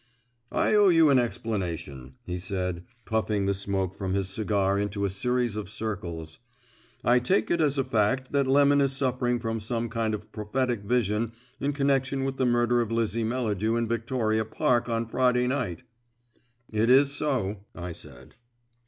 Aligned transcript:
"I 0.55 0.73
owe 0.73 0.89
you 0.89 1.11
an 1.11 1.19
explanation," 1.19 2.15
he 2.25 2.39
said, 2.39 2.85
puffing 3.05 3.45
the 3.45 3.53
smoke 3.53 3.93
from 3.95 4.15
his 4.15 4.29
cigar 4.29 4.79
into 4.79 5.05
a 5.05 5.11
series 5.11 5.55
of 5.55 5.69
circles. 5.69 6.39
"I 7.03 7.19
take 7.19 7.51
it 7.51 7.61
as 7.61 7.77
a 7.77 7.83
fact 7.83 8.31
that 8.31 8.47
Lemon 8.47 8.81
is 8.81 8.93
suffering 8.93 9.37
from 9.39 9.59
some 9.59 9.89
kind 9.89 10.15
of 10.15 10.31
prophetic 10.31 10.81
vision 10.81 11.33
in 11.59 11.71
connection 11.71 12.23
with 12.23 12.37
the 12.37 12.47
murder 12.47 12.81
of 12.81 12.91
Lizzie 12.91 13.23
Melladew 13.23 13.75
in 13.77 13.87
Victoria 13.87 14.43
Park 14.43 14.89
on 14.89 15.05
Friday 15.05 15.45
night." 15.45 15.83
"It 16.71 16.89
is 16.89 17.11
so," 17.11 17.57
I 17.75 17.91
said. 17.91 18.33